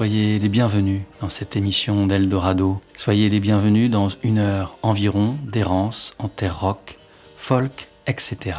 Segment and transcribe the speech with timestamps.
[0.00, 2.80] Soyez les bienvenus dans cette émission d'Eldorado.
[2.94, 6.96] Soyez les bienvenus dans une heure environ d'errance en terre rock,
[7.36, 8.56] folk, etc.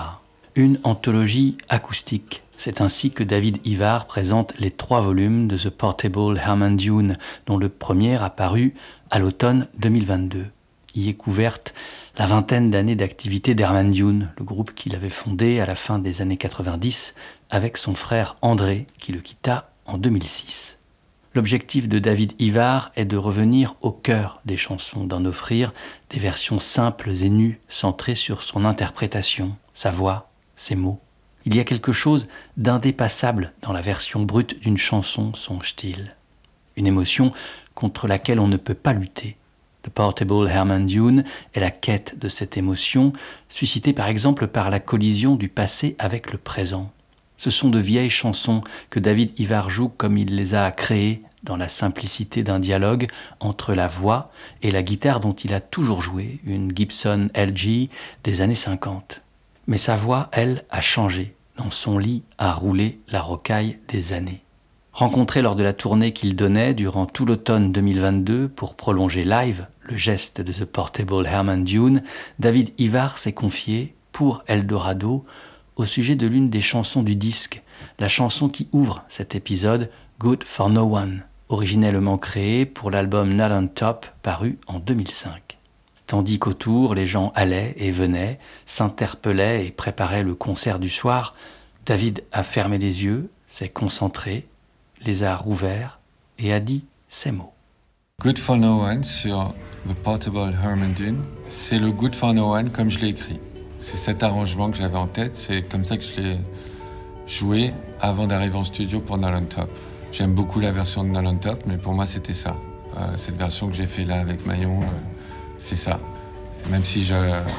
[0.54, 2.44] Une anthologie acoustique.
[2.58, 7.58] C'est ainsi que David Ivar présente les trois volumes de The Portable Herman Dune, dont
[7.58, 8.76] le premier a paru
[9.10, 10.46] à l'automne 2022.
[10.94, 11.74] Y est couverte
[12.20, 16.22] la vingtaine d'années d'activité d'Herman Dune, le groupe qu'il avait fondé à la fin des
[16.22, 17.16] années 90
[17.50, 20.78] avec son frère André, qui le quitta en 2006.
[21.34, 25.74] L'objectif de David Ivar est de revenir au cœur des chansons, d'en offrir
[26.10, 31.00] des versions simples et nues, centrées sur son interprétation, sa voix, ses mots.
[31.46, 32.28] Il y a quelque chose
[32.58, 36.18] d'indépassable dans la version brute d'une chanson, songe-t-il.
[36.76, 37.32] Une émotion
[37.76, 39.38] contre laquelle on ne peut pas lutter.
[39.84, 43.14] The Portable Herman Dune est la quête de cette émotion,
[43.48, 46.92] suscitée par exemple par la collision du passé avec le présent.
[47.38, 48.62] Ce sont de vieilles chansons
[48.92, 53.08] que David Ivar joue comme il les a créées dans la simplicité d'un dialogue
[53.40, 57.90] entre la voix et la guitare dont il a toujours joué, une Gibson LG
[58.24, 59.22] des années 50.
[59.68, 61.36] Mais sa voix, elle, a changé.
[61.58, 64.42] Dans son lit a roulé la rocaille des années.
[64.94, 69.98] Rencontré lors de la tournée qu'il donnait durant tout l'automne 2022 pour prolonger live le
[69.98, 72.04] geste de The Portable Herman Dune,
[72.40, 75.26] David Ivar s'est confié, pour Eldorado,
[75.76, 77.62] au sujet de l'une des chansons du disque,
[78.00, 79.90] la chanson qui ouvre cet épisode,
[80.20, 85.58] Good for No One, originellement créée pour l'album Not on Top paru en 2005.
[86.08, 91.36] Tandis qu'autour, les gens allaient et venaient, s'interpellaient et préparaient le concert du soir,
[91.86, 94.48] David a fermé les yeux, s'est concentré,
[95.06, 96.00] les a rouverts
[96.40, 97.54] et a dit ces mots.
[98.22, 99.54] Good for No One sur
[99.88, 100.94] The Portable Herman
[101.48, 103.40] c'est le Good for No One comme je l'ai écrit.
[103.80, 106.38] C'est cet arrangement que j'avais en tête, c'est comme ça que je l'ai
[107.26, 109.70] joué avant d'arriver en studio pour Nolan Top.
[110.12, 112.58] J'aime beaucoup la version de Nolan Top, mais pour moi c'était ça.
[112.98, 114.86] Euh, cette version que j'ai fait là avec Maillon, euh,
[115.58, 116.02] c'est ça.
[116.70, 117.16] Même si je,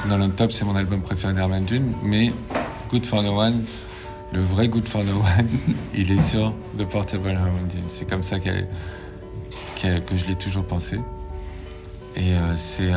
[0.06, 2.30] Nolan Top c'est mon album préféré d'Herman Dune, mais
[2.90, 3.64] Good for No One,
[4.34, 5.48] le vrai Good for No One,
[5.94, 7.84] il est sur The Portable Herman Dune.
[7.88, 8.50] C'est comme ça que
[9.80, 11.00] je l'ai toujours pensé.
[12.14, 12.92] Et euh, c'est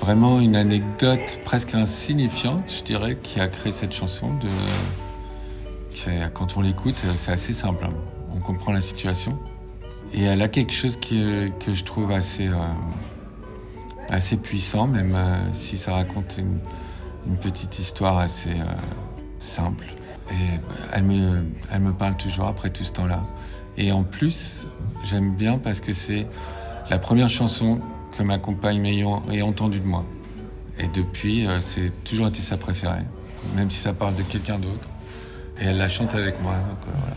[0.00, 4.34] vraiment une anecdote presque insignifiante, je dirais, qui a créé cette chanson.
[4.40, 4.48] De...
[6.34, 7.84] Quand on l'écoute, c'est assez simple.
[7.84, 7.94] Hein.
[8.34, 9.38] On comprend la situation.
[10.12, 11.22] Et elle a quelque chose qui,
[11.60, 12.56] que je trouve assez, euh,
[14.08, 16.58] assez puissant, même euh, si ça raconte une,
[17.42, 18.64] petite histoire assez euh,
[19.38, 19.84] simple.
[20.30, 20.60] Et
[20.94, 23.22] elle me, elle me parle toujours après tout ce temps-là.
[23.76, 24.66] Et en plus,
[25.04, 26.26] j'aime bien parce que c'est
[26.88, 27.80] la première chanson
[28.16, 30.04] que ma compagne ait entendu de moi.
[30.78, 33.04] Et depuis, c'est toujours été sa préférée,
[33.54, 34.88] même si ça parle de quelqu'un d'autre.
[35.60, 37.16] Et elle la chante avec moi, donc euh, voilà.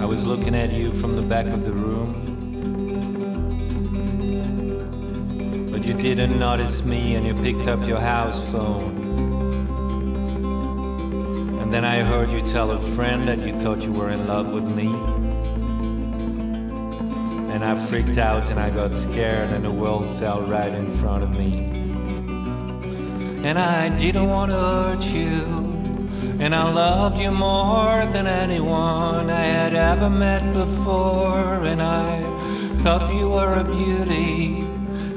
[0.00, 2.14] I was looking at you from the back of the room.
[5.70, 8.96] But you didn't notice me and you picked up your house phone.
[11.60, 14.50] And then I heard you tell a friend that you thought you were in love
[14.52, 14.88] with me.
[17.52, 21.22] And I freaked out and I got scared, and the world fell right in front
[21.22, 21.69] of me.
[23.42, 25.34] And I didn't want to hurt you,
[26.38, 31.64] and I loved you more than anyone I had ever met before.
[31.64, 32.22] And I
[32.82, 34.60] thought you were a beauty,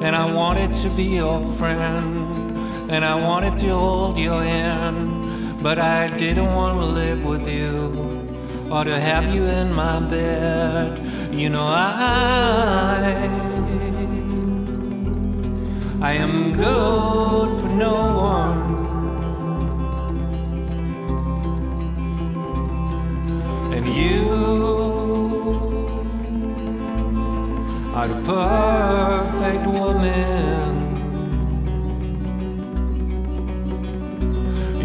[0.02, 2.58] and I wanted to be your friend,
[2.90, 5.62] and I wanted to hold your hand.
[5.62, 8.24] But I didn't want to live with you
[8.70, 11.00] or to have you in my bed.
[11.34, 13.53] You know, I.
[16.04, 18.62] I am good for no one.
[23.74, 24.20] And you
[27.96, 30.72] are the perfect woman.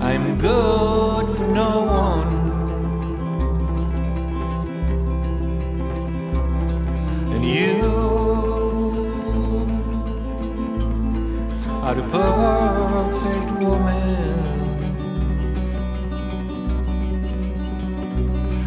[0.00, 2.33] I'm good for no one
[7.44, 7.80] you
[11.82, 14.44] are the perfect woman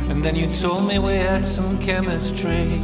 [0.09, 2.81] And then you told me we had some chemistry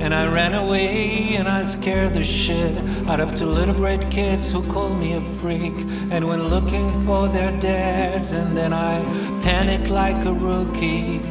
[0.00, 2.74] and I ran away and I scared the shit
[3.06, 5.74] out of two little brat kids who called me a freak
[6.10, 8.32] and went looking for their dads.
[8.32, 9.02] And then I
[9.42, 11.29] panicked like a rookie.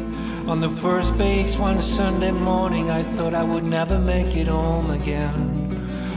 [0.49, 4.89] On the first base one Sunday morning, I thought I would never make it home
[4.89, 5.55] again.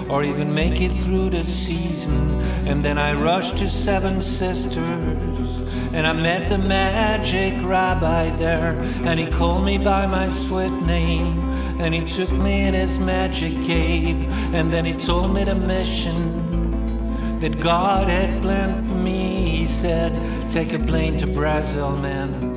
[0.08, 2.40] or even make it through the season.
[2.66, 5.60] And then I rushed to Seven Sisters,
[5.92, 11.38] and I met the magic rabbi there, and he called me by my sweet name.
[11.78, 14.16] And he took me in his magic cave,
[14.54, 19.50] and then he told me the mission that God had planned for me.
[19.50, 20.12] He said,
[20.50, 22.51] Take a plane to Brazil, man,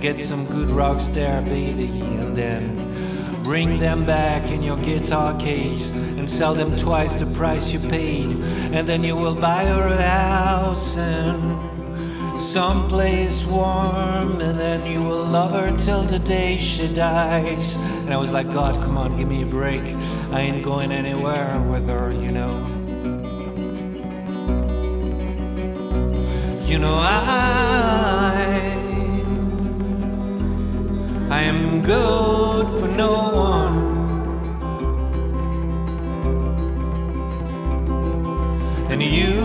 [0.00, 2.90] get some good rocks there, baby, and then
[3.42, 8.28] Bring them back in your guitar case and sell them twice the price you paid.
[8.72, 14.40] And then you will buy her a house in someplace warm.
[14.40, 17.74] And then you will love her till the day she dies.
[18.04, 19.82] And I was like, God, come on, give me a break.
[20.30, 22.54] I ain't going anywhere with her, you know.
[26.66, 28.39] You know, I
[31.32, 33.76] I am good for no one.
[38.90, 39.38] And you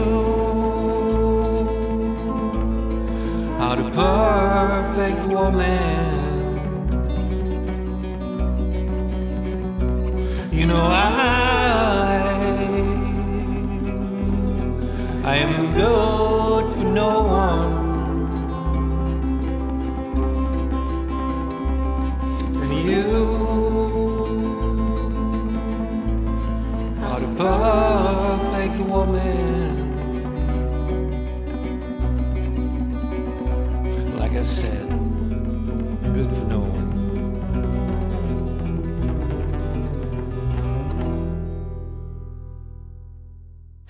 [3.59, 6.15] are the perfect woman.
[10.51, 11.35] You know I
[15.23, 16.64] I am good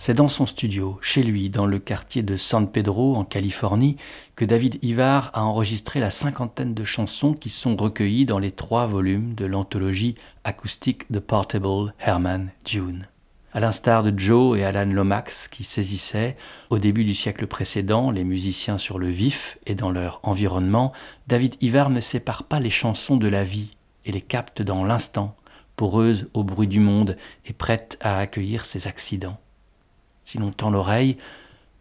[0.06, 3.98] C'est dans son studio, chez lui, dans le quartier de San Pedro, en Californie,
[4.36, 8.86] que David Ivar a enregistré la cinquantaine de chansons qui sont recueillies dans les trois
[8.86, 10.13] volumes de l'anthologie
[10.44, 13.07] acoustique de Portable Herman Dune.
[13.52, 16.38] À l'instar de Joe et Alan Lomax qui saisissaient,
[16.69, 20.94] au début du siècle précédent, les musiciens sur le vif et dans leur environnement,
[21.25, 23.75] David Ivar ne sépare pas les chansons de la vie
[24.06, 25.36] et les capte dans l'instant,
[25.75, 27.18] poreuse au bruit du monde
[27.48, 29.40] et prête à accueillir ses accidents.
[30.25, 31.18] Si l'on tend l'oreille,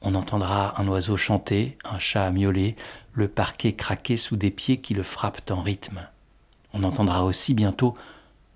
[0.03, 2.77] on entendra un oiseau chanter, un chat miauler,
[3.15, 6.07] le parquet craquer sous des pieds qui le frappent en rythme.
[6.75, 7.97] On entendra aussi bientôt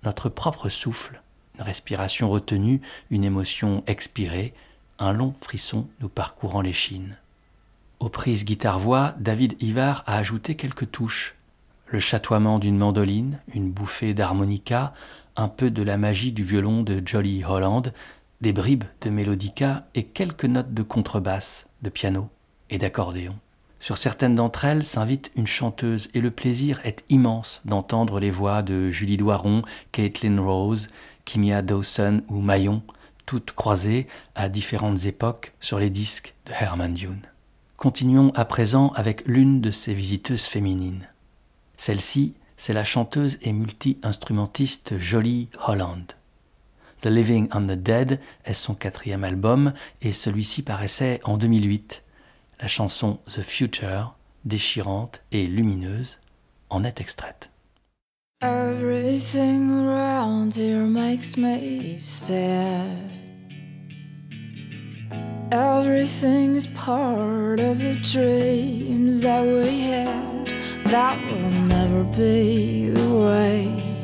[0.03, 1.21] notre propre souffle,
[1.55, 4.53] une respiration retenue, une émotion expirée,
[4.99, 7.17] un long frisson nous parcourant les chines.
[7.99, 11.35] Aux prises guitare-voix, David Ivar a ajouté quelques touches.
[11.87, 14.93] Le chatoiement d'une mandoline, une bouffée d'harmonica,
[15.35, 17.91] un peu de la magie du violon de Jolly Holland,
[18.41, 22.29] des bribes de mélodica et quelques notes de contrebasse, de piano
[22.69, 23.35] et d'accordéon.
[23.79, 28.61] Sur certaines d'entre elles s'invite une chanteuse et le plaisir est immense d'entendre les voix
[28.61, 30.89] de Julie Doiron, Caitlin Rose,
[31.23, 32.81] Kimia Dawson ou Mayon,
[33.25, 37.21] toutes croisées à différentes époques sur les disques de Herman Dune.
[37.77, 41.07] Continuons à présent avec l'une de ses visiteuses féminines.
[41.77, 46.18] Celle-ci, c'est la chanteuse et multi-instrumentiste Jolie Holland.
[47.01, 52.03] The Living and the Dead est son quatrième album et celui-ci paraissait en 2008.
[52.59, 56.19] La chanson The Future, déchirante et lumineuse,
[56.69, 57.49] en est extraite.
[58.41, 62.97] Everything around here makes me sad.
[66.75, 70.45] Part of the dreams that we had
[70.85, 73.98] that will never be the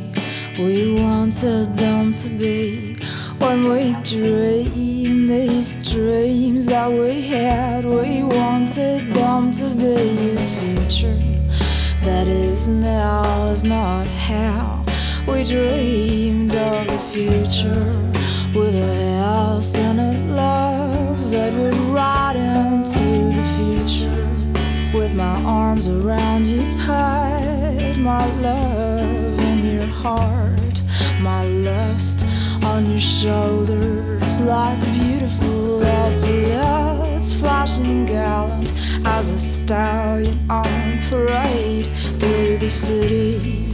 [0.57, 2.95] we wanted them to be
[3.39, 7.83] when we dreamed these dreams that we had.
[7.83, 11.17] We wanted them to be the future
[12.03, 14.85] that is now, is not how
[15.27, 18.13] we dreamed of the future
[18.57, 22.99] with a house and a love that would ride into
[23.35, 29.24] the future with my arms around you tight, my love
[30.01, 30.81] heart.
[31.21, 32.25] My lust
[32.63, 38.73] on your shoulders like beautiful epaulets flashing gallant
[39.05, 41.87] as a stallion on parade
[42.19, 43.73] through the city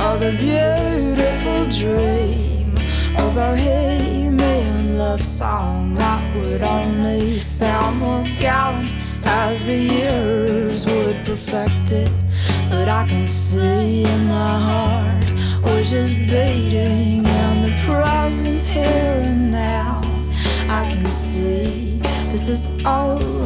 [0.00, 2.72] of the beautiful dream
[3.18, 8.92] of a bohemian love song that would only sound more gallant
[9.24, 12.10] as the years would perfect it
[12.70, 15.26] but I can see in my heart
[15.64, 20.00] was just beating in the present here and now.
[20.68, 22.00] I can see
[22.30, 23.39] this is only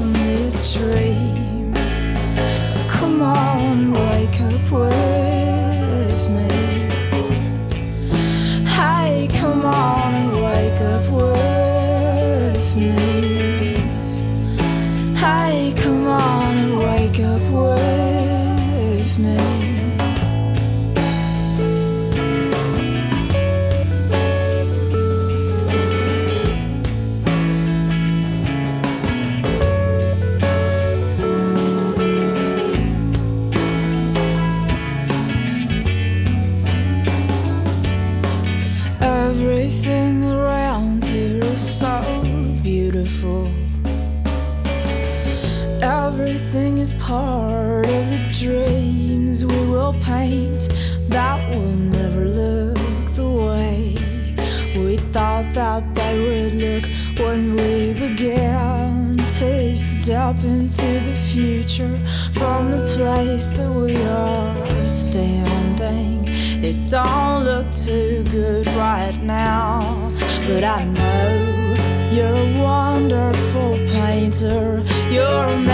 [60.45, 61.97] into the future
[62.33, 66.25] from the place that we are standing.
[66.63, 70.13] It don't look too good right now,
[70.47, 71.55] but I know
[72.13, 74.85] you're a wonderful painter.
[75.11, 75.74] You're a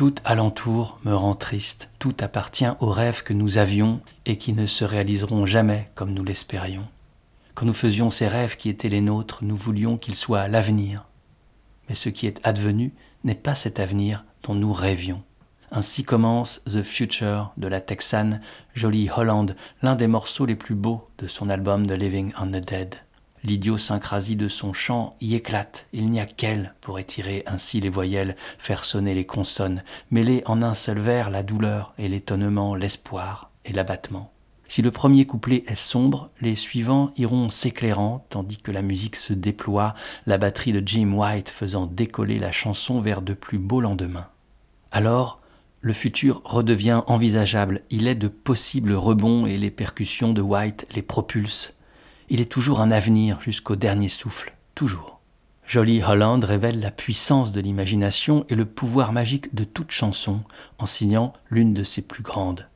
[0.00, 4.64] Tout alentour me rend triste, tout appartient aux rêves que nous avions et qui ne
[4.64, 6.88] se réaliseront jamais comme nous l'espérions.
[7.54, 11.04] Quand nous faisions ces rêves qui étaient les nôtres, nous voulions qu'ils soient l'avenir.
[11.86, 15.22] Mais ce qui est advenu n'est pas cet avenir dont nous rêvions.
[15.70, 18.40] Ainsi commence The Future de la Texane
[18.74, 22.64] Jolie Holland, l'un des morceaux les plus beaux de son album The Living on the
[22.64, 22.94] Dead.
[23.42, 28.36] L'idiosyncrasie de son chant y éclate, il n'y a qu'elle pour étirer ainsi les voyelles,
[28.58, 33.72] faire sonner les consonnes, mêler en un seul vers la douleur et l'étonnement, l'espoir et
[33.72, 34.30] l'abattement.
[34.68, 39.32] Si le premier couplet est sombre, les suivants iront s'éclairant, tandis que la musique se
[39.32, 39.94] déploie,
[40.26, 44.28] la batterie de Jim White faisant décoller la chanson vers de plus beaux lendemains.
[44.92, 45.40] Alors,
[45.80, 51.02] le futur redevient envisageable, il est de possibles rebonds et les percussions de White les
[51.02, 51.72] propulsent.
[52.32, 55.20] Il est toujours un avenir jusqu'au dernier souffle, toujours.
[55.66, 60.42] Jolie Holland révèle la puissance de l'imagination et le pouvoir magique de toute chanson
[60.78, 62.68] en signant l'une de ses plus grandes.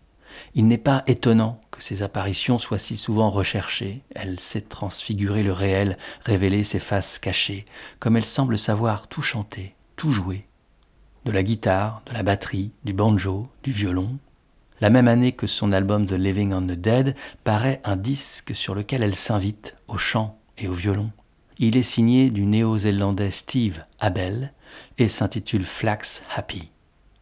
[0.56, 4.02] Il n'est pas étonnant que ces apparitions soient si souvent recherchées.
[4.16, 7.64] Elle sait transfigurer le réel, révéler ses faces cachées,
[8.00, 10.48] comme elle semble savoir tout chanter, tout jouer.
[11.26, 14.18] De la guitare, de la batterie, du banjo, du violon.
[14.80, 17.14] La même année que son album The Living on the Dead
[17.44, 21.10] paraît un disque sur lequel elle s'invite au chant et au violon.
[21.58, 24.52] Il est signé du néo-zélandais Steve Abel
[24.98, 26.70] et s'intitule Flax Happy.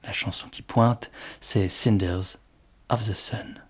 [0.05, 2.39] La chanson qui pointe, c'est Cinders
[2.89, 3.63] of the Sun.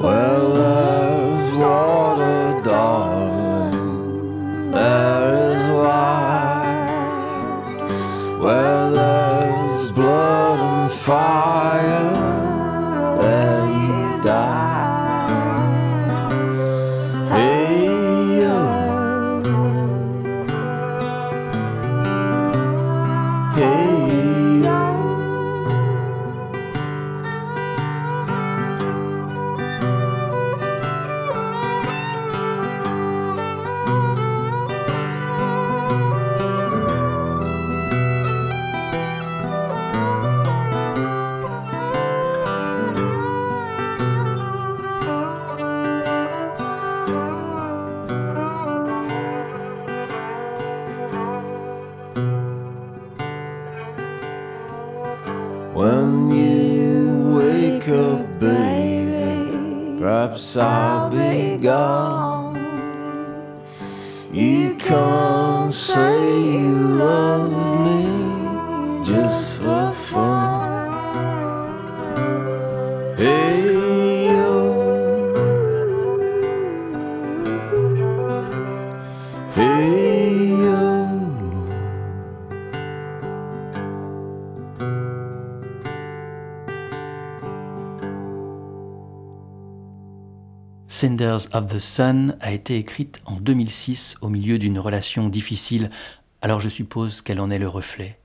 [0.00, 0.69] Well,
[91.52, 95.90] Of the Sun a été écrite en 2006 au milieu d'une relation difficile,
[96.42, 98.18] alors je suppose qu'elle en est le reflet.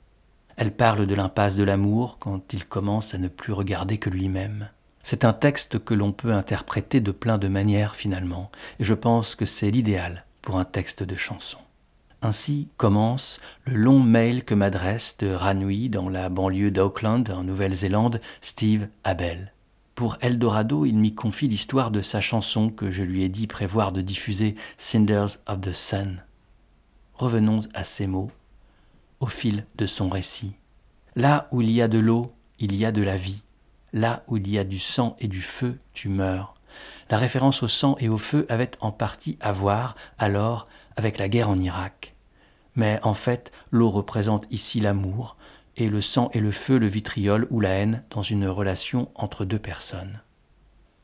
[0.57, 4.69] Elle parle de l'impasse de l'amour quand il commence à ne plus regarder que lui-même.
[5.03, 9.35] C'est un texte que l'on peut interpréter de plein de manières finalement, et je pense
[9.35, 11.59] que c'est l'idéal pour un texte de chanson.
[12.21, 18.19] Ainsi commence le long mail que m'adresse de Ranui dans la banlieue d'Auckland en Nouvelle-Zélande
[18.41, 19.51] Steve Abel.
[19.95, 23.93] Pour Eldorado, il m'y confie l'histoire de sa chanson que je lui ai dit prévoir
[23.93, 26.21] de diffuser, Cinders of the Sun.
[27.13, 28.29] Revenons à ces mots,
[29.21, 30.55] au fil de son récit.
[31.15, 33.41] Là où il y a de l'eau, il y a de la vie.
[33.93, 36.55] Là où il y a du sang et du feu, tu meurs.
[37.09, 41.29] La référence au sang et au feu avait en partie à voir, alors, avec la
[41.29, 42.15] guerre en Irak.
[42.75, 45.34] Mais en fait, l'eau représente ici l'amour,
[45.77, 49.45] et le sang et le feu le vitriol ou la haine dans une relation entre
[49.45, 50.21] deux personnes.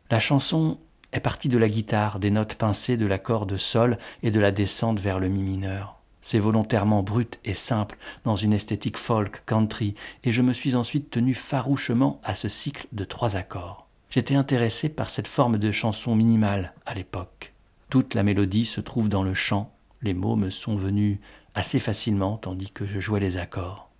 [0.09, 0.79] La chanson
[1.13, 4.51] est partie de la guitare, des notes pincées de l'accord de sol et de la
[4.51, 5.97] descente vers le mi mineur.
[6.21, 11.09] C'est volontairement brut et simple dans une esthétique folk country, et je me suis ensuite
[11.09, 13.87] tenu farouchement à ce cycle de trois accords.
[14.09, 17.53] J'étais intéressé par cette forme de chanson minimale à l'époque.
[17.89, 21.19] Toute la mélodie se trouve dans le chant, les mots me sont venus
[21.55, 23.90] assez facilement tandis que je jouais les accords.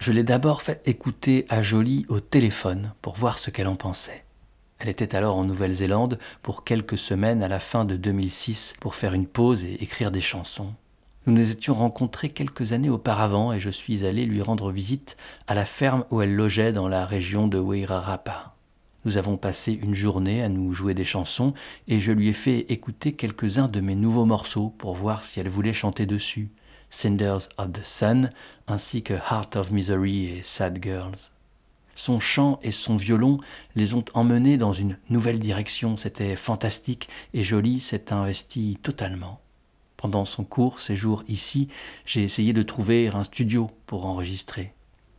[0.00, 4.24] Je l'ai d'abord fait écouter à Jolie au téléphone pour voir ce qu'elle en pensait.
[4.78, 9.12] Elle était alors en Nouvelle-Zélande pour quelques semaines à la fin de 2006 pour faire
[9.12, 10.72] une pause et écrire des chansons.
[11.26, 15.52] Nous nous étions rencontrés quelques années auparavant et je suis allé lui rendre visite à
[15.52, 18.56] la ferme où elle logeait dans la région de Wairarapa.
[19.04, 21.52] Nous avons passé une journée à nous jouer des chansons
[21.88, 25.50] et je lui ai fait écouter quelques-uns de mes nouveaux morceaux pour voir si elle
[25.50, 26.48] voulait chanter dessus.
[26.90, 28.30] Cinders of the Sun,
[28.66, 31.30] ainsi que Heart of Misery et Sad Girls.
[31.94, 33.38] Son chant et son violon
[33.76, 39.40] les ont emmenés dans une nouvelle direction, c'était fantastique et Jolie s'est investi totalement.
[39.96, 41.68] Pendant son court séjour ici,
[42.06, 44.72] j'ai essayé de trouver un studio pour enregistrer.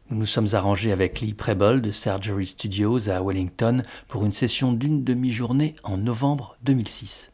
[0.09, 4.73] Nous nous sommes arrangés avec Lee Preble de Surgery Studios à Wellington pour une session
[4.73, 7.30] d'une demi-journée en novembre 2006.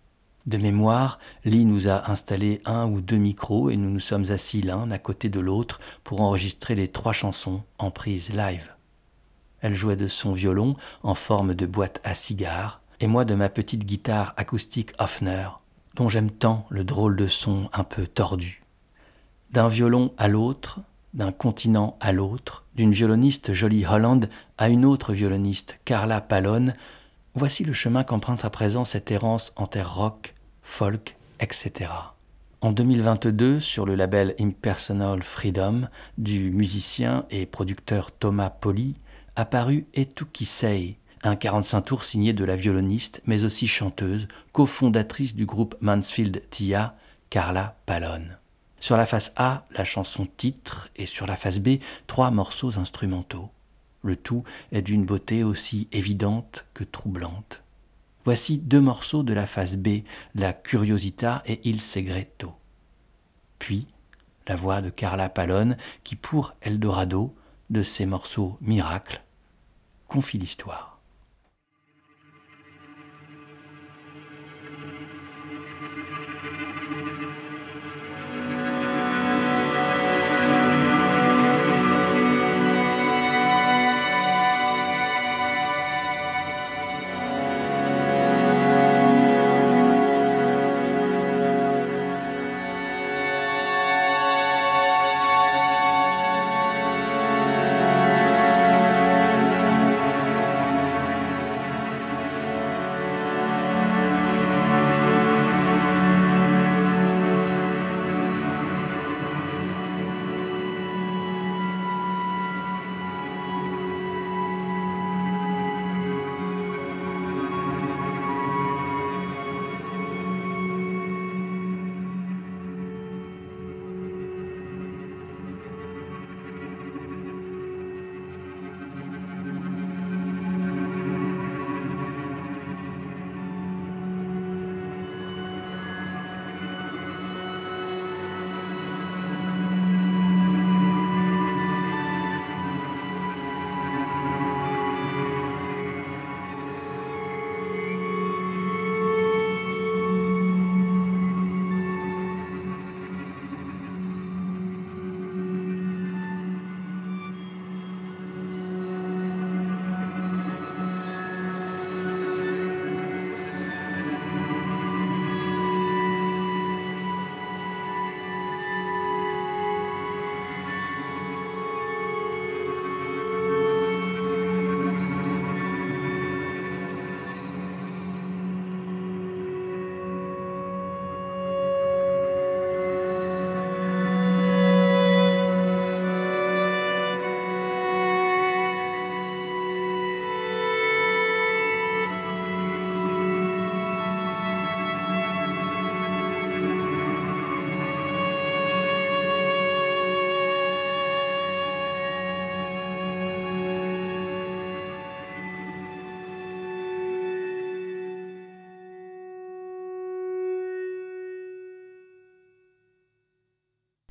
[0.47, 4.61] De mémoire, Lee nous a installé un ou deux micros et nous nous sommes assis
[4.61, 8.71] l'un à côté de l'autre pour enregistrer les trois chansons en prise live.
[9.59, 13.49] Elle jouait de son violon en forme de boîte à cigares et moi de ma
[13.49, 15.49] petite guitare acoustique Hofner,
[15.95, 18.63] dont j'aime tant le drôle de son un peu tordu.
[19.51, 20.79] D'un violon à l'autre,
[21.13, 26.73] d'un continent à l'autre, d'une violoniste Jolie Holland à une autre violoniste, Carla Pallone,
[27.35, 30.35] voici le chemin qu'emprunte à présent cette errance en terre rock,
[30.67, 31.89] folk, etc.
[32.61, 35.87] En 2022, sur le label Impersonal Freedom
[36.19, 38.95] du musicien et producteur Thomas Poli,
[39.35, 45.75] apparu Etukisei, un 45 tours signé de la violoniste, mais aussi chanteuse, cofondatrice du groupe
[45.81, 46.95] Mansfield Tia,
[47.31, 48.37] Carla Pallone.
[48.79, 53.49] Sur la face A, la chanson titre, et sur la face B, trois morceaux instrumentaux.
[54.03, 57.63] Le tout est d'une beauté aussi évidente que troublante.
[58.27, 59.99] Voici deux morceaux de la face B,
[60.35, 62.51] La Curiosità et Il Segreto.
[63.57, 63.87] Puis,
[64.49, 67.33] la voix de Carla Pallone qui, pour Eldorado,
[67.69, 69.23] de ses morceaux miracles,
[70.09, 70.96] confie l'histoire.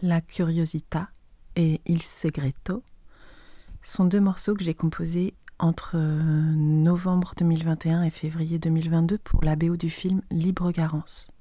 [0.07, 1.09] La Curiosità
[1.57, 2.85] et Il Segreto
[3.83, 9.77] sont deux morceaux que j'ai composés entre novembre 2021 et février 2022 pour la BO
[9.77, 11.33] du film Libre Garance.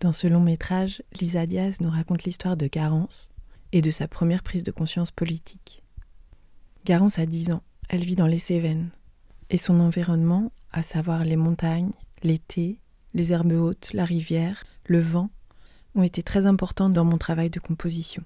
[0.00, 3.30] Dans ce long métrage, Lisa Diaz nous raconte l'histoire de Garance
[3.70, 5.84] et de sa première prise de conscience politique.
[6.84, 8.90] Garance a 10 ans, elle vit dans les Cévennes,
[9.48, 11.92] et son environnement, à savoir les montagnes,
[12.24, 12.80] l'été,
[13.14, 15.30] les herbes hautes, la rivière, le vent,
[15.98, 18.22] ont été très importantes dans mon travail de composition.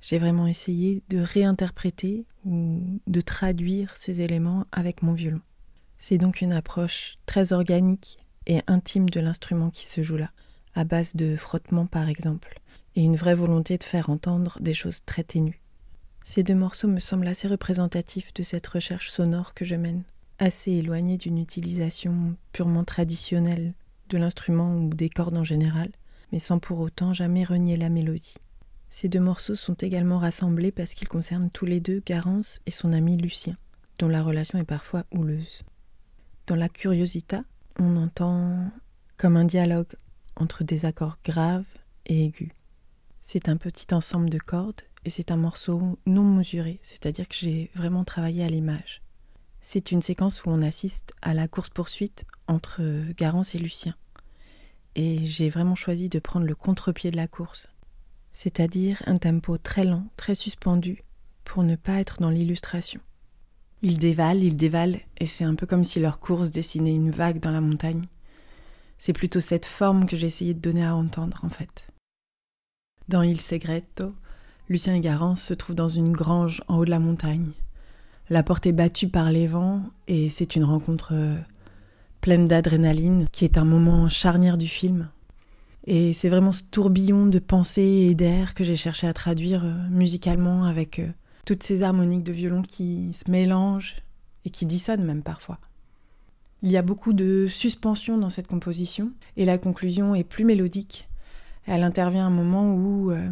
[0.00, 5.40] J'ai vraiment essayé de réinterpréter ou de traduire ces éléments avec mon violon.
[5.98, 10.30] C'est donc une approche très organique et intime de l'instrument qui se joue là,
[10.74, 12.60] à base de frottement par exemple,
[12.94, 15.60] et une vraie volonté de faire entendre des choses très ténues.
[16.24, 20.02] Ces deux morceaux me semblent assez représentatifs de cette recherche sonore que je mène,
[20.38, 23.74] assez éloignée d'une utilisation purement traditionnelle
[24.08, 25.90] de l'instrument ou des cordes en général,
[26.32, 28.36] mais sans pour autant jamais renier la mélodie.
[28.90, 32.92] Ces deux morceaux sont également rassemblés parce qu'ils concernent tous les deux Garance et son
[32.92, 33.56] ami Lucien,
[33.98, 35.62] dont la relation est parfois houleuse.
[36.46, 37.38] Dans la curiosité,
[37.78, 38.70] on entend
[39.16, 39.94] comme un dialogue
[40.36, 41.64] entre des accords graves
[42.06, 42.52] et aigus.
[43.20, 47.70] C'est un petit ensemble de cordes et c'est un morceau non mesuré, c'est-à-dire que j'ai
[47.74, 49.02] vraiment travaillé à l'image.
[49.60, 52.82] C'est une séquence où on assiste à la course-poursuite entre
[53.16, 53.94] Garance et Lucien.
[54.96, 57.68] Et j'ai vraiment choisi de prendre le contre-pied de la course,
[58.32, 61.04] c'est-à-dire un tempo très lent, très suspendu,
[61.44, 63.00] pour ne pas être dans l'illustration.
[63.82, 67.40] Ils dévalent, ils dévalent, et c'est un peu comme si leur course dessinait une vague
[67.40, 68.02] dans la montagne.
[68.96, 71.86] C'est plutôt cette forme que j'ai essayé de donner à entendre, en fait.
[73.08, 74.14] Dans Il Segreto,
[74.70, 77.52] Lucien et Garance se trouvent dans une grange en haut de la montagne.
[78.30, 81.36] La porte est battue par les vents, et c'est une rencontre euh,
[82.26, 85.08] pleine d'adrénaline, qui est un moment charnière du film,
[85.86, 89.72] et c'est vraiment ce tourbillon de pensées et d'air que j'ai cherché à traduire euh,
[89.90, 91.06] musicalement avec euh,
[91.44, 93.94] toutes ces harmoniques de violon qui se mélangent
[94.44, 95.60] et qui dissonnent même parfois.
[96.64, 101.08] Il y a beaucoup de suspension dans cette composition et la conclusion est plus mélodique.
[101.64, 103.30] Elle intervient à un moment où euh,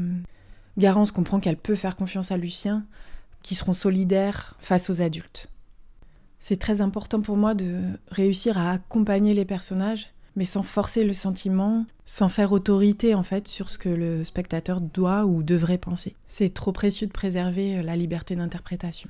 [0.78, 2.86] Garance comprend qu'elle peut faire confiance à Lucien,
[3.42, 5.48] qui seront solidaires face aux adultes.
[6.46, 11.14] C'est très important pour moi de réussir à accompagner les personnages mais sans forcer le
[11.14, 16.16] sentiment, sans faire autorité en fait sur ce que le spectateur doit ou devrait penser.
[16.26, 19.08] C'est trop précieux de préserver la liberté d'interprétation.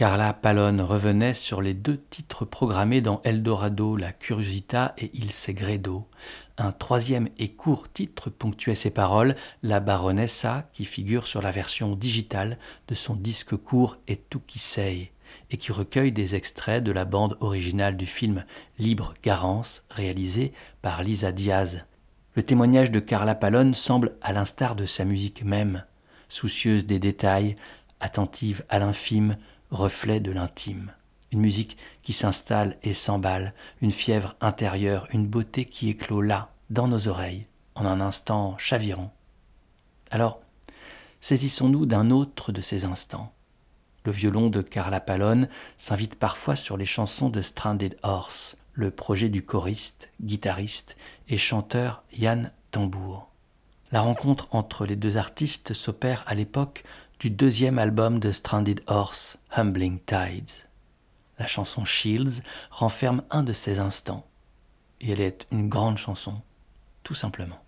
[0.00, 6.08] Carla Pallone revenait sur les deux titres programmés dans Eldorado, La Curiosità et Il Segredo.
[6.56, 11.96] Un troisième et court titre ponctuait ses paroles, La Baronessa, qui figure sur la version
[11.96, 12.56] digitale
[12.88, 15.12] de son disque court Et tout qui sait,
[15.50, 18.46] et qui recueille des extraits de la bande originale du film
[18.78, 21.84] Libre Garance, réalisé par Lisa Diaz.
[22.36, 25.84] Le témoignage de Carla Pallone semble à l'instar de sa musique même,
[26.30, 27.54] soucieuse des détails,
[28.00, 29.36] attentive à l'infime,
[29.70, 30.92] reflet de l'intime.
[31.32, 36.88] Une musique qui s'installe et s'emballe, une fièvre intérieure, une beauté qui éclot là, dans
[36.88, 39.14] nos oreilles, en un instant chavirant.
[40.10, 40.40] Alors,
[41.20, 43.32] saisissons-nous d'un autre de ces instants.
[44.04, 49.28] Le violon de Carla Pallone s'invite parfois sur les chansons de Stranded Horse, le projet
[49.28, 50.96] du choriste, guitariste
[51.28, 53.28] et chanteur Yann Tambour.
[53.92, 56.84] La rencontre entre les deux artistes s'opère à l'époque
[57.20, 60.66] du deuxième album de Stranded Horse, Humbling Tides.
[61.38, 64.26] La chanson Shields renferme un de ces instants,
[65.02, 66.40] et elle est une grande chanson,
[67.02, 67.62] tout simplement.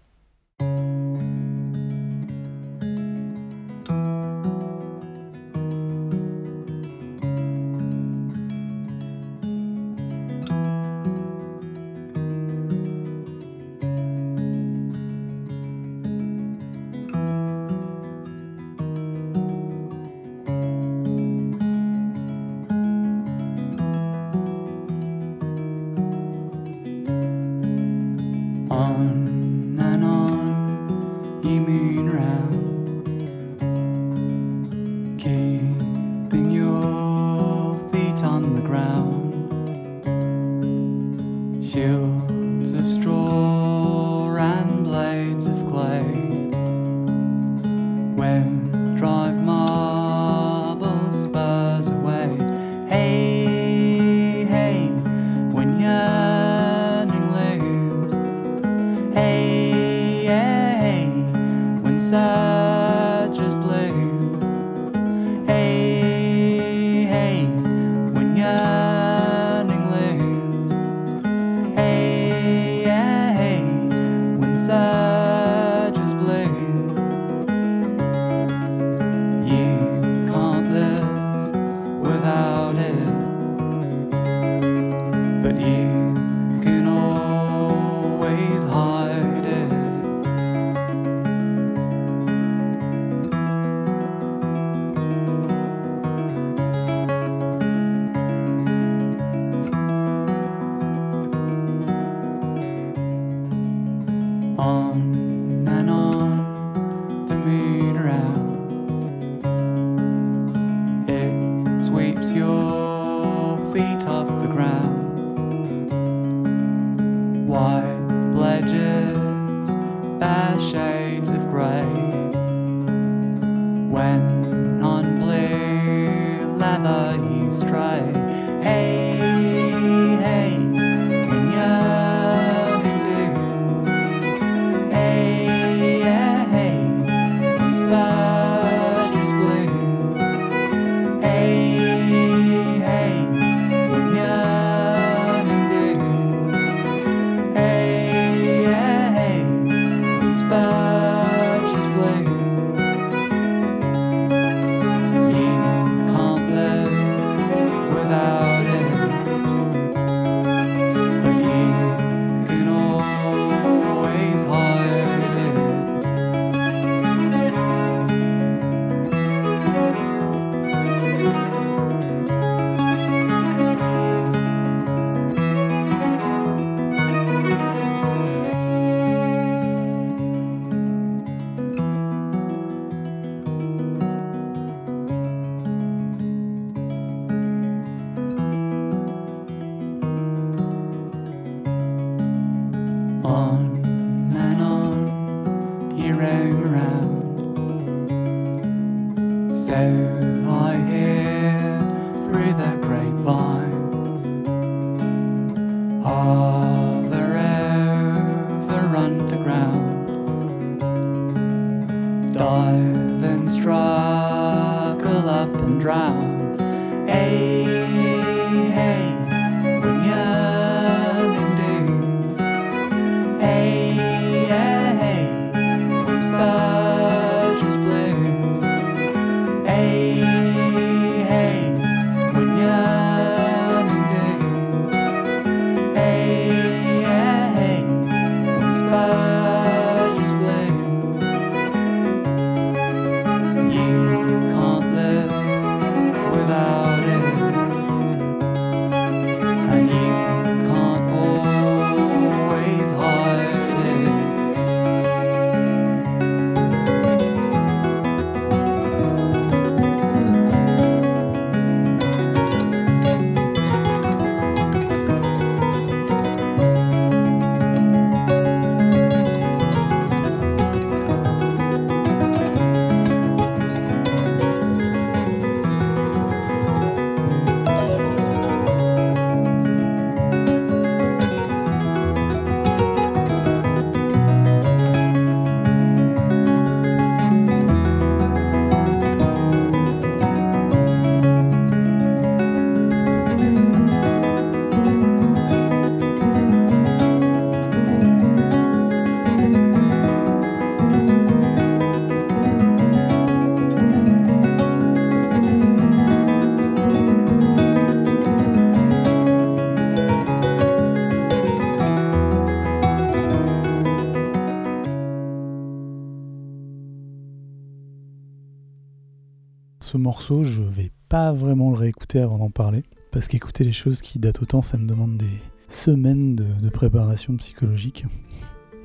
[320.13, 324.19] Morceau, je vais pas vraiment le réécouter avant d'en parler, parce qu'écouter les choses qui
[324.19, 328.05] datent autant, ça me demande des semaines de, préparation psychologique.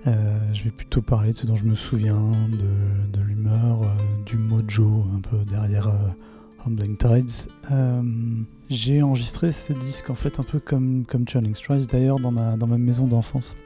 [0.08, 2.32] Euh, je vais plutôt parler de ce dont je me souviens,
[3.12, 3.88] de, l'humeur, euh,
[4.26, 7.52] du mojo un peu derrière euh, Humbling Tides.
[8.70, 12.78] J'ai enregistré ce disque en fait un peu comme, comme Churning Strides d'ailleurs dans ma,
[12.78, 13.58] maison d'enfance.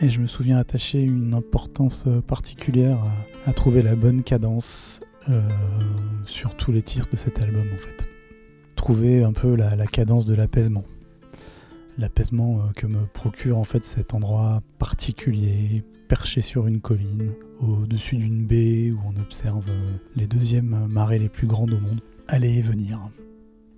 [0.00, 2.98] Et je me souviens attacher une importance particulière
[3.46, 4.98] à, trouver la bonne cadence
[5.30, 5.48] euh,
[6.24, 8.06] sur tous les titres de cet album en fait.
[8.76, 10.84] Trouver un peu la, cadence de l'apaisement.
[11.96, 18.46] L'apaisement que me procure en fait cet endroit particulier, perché sur une colline, au-dessus d'une
[18.46, 19.66] baie où on observe
[20.14, 23.00] les deuxièmes marées les plus grandes au monde aller et venir.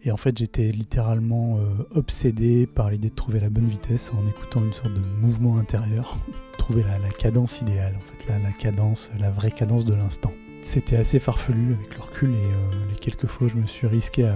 [0.02, 4.26] Et en fait, j'étais littéralement euh, obsédé par l'idée de trouver la bonne vitesse en
[4.26, 6.18] écoutant une sorte de mouvement intérieur.
[6.58, 10.32] trouver la, cadence idéale, en fait, la cadence, la vraie cadence de l'instant.
[10.62, 13.86] C'était assez farfelu avec le recul et euh, les quelques fois où je me suis
[13.86, 14.26] risqué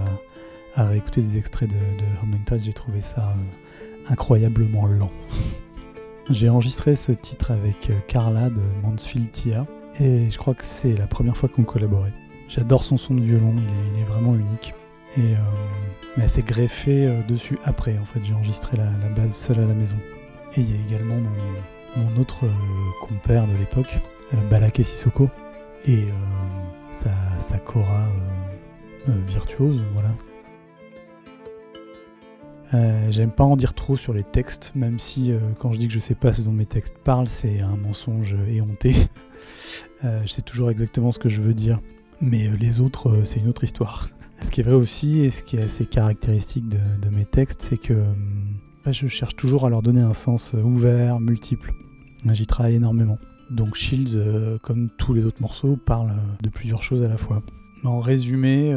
[0.77, 5.11] à, réécouter des extraits de, de j'ai trouvé ça euh, incroyablement lent.
[6.31, 9.67] j'ai enregistré ce titre avec Carla de Mansfield Tia
[10.01, 12.13] et je crois que c'est la première fois qu'on collaborait.
[12.49, 13.55] J'adore son son de violon,
[13.95, 14.75] il est vraiment unique.
[15.17, 15.37] Et, euh,
[16.17, 17.97] mais elle s'est greffée euh, dessus après.
[17.99, 19.97] En fait, j'ai enregistré la, base seule à la maison.
[20.57, 21.17] Et il y a également
[21.97, 23.99] mon, autre euh, compère de l'époque,
[24.51, 25.29] Balak et Sissoko,
[25.87, 26.05] et
[26.91, 27.11] sa,
[27.41, 28.09] sa cora
[29.07, 30.15] virtuose, voilà.
[33.11, 36.01] J'aime pas en dire trop sur les textes, même si quand je dis que je
[36.01, 38.95] sais pas ce dont mes textes parlent, c'est un mensonge éhonté.
[40.03, 41.81] je sais toujours exactement ce que je veux dire,
[42.21, 44.09] mais les autres, c'est une autre histoire.
[44.43, 47.79] Ce qui est vrai aussi, et ce qui est assez caractéristique de, mes textes, c'est
[47.79, 51.73] que euh, je cherche toujours à leur donner un sens euh, ouvert, multiple.
[52.33, 53.19] J'y travaille énormément.
[53.55, 57.43] Donc Shields, euh, comme tous les autres morceaux, parle de plusieurs choses à la fois.
[57.85, 58.75] En résumé,